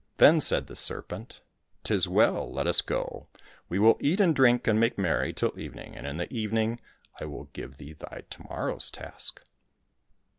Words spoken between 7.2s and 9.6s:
will give thee thy to morrow's task."